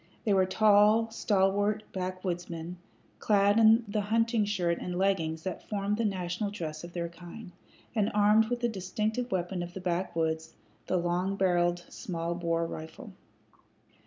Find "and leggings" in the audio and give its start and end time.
4.81-5.43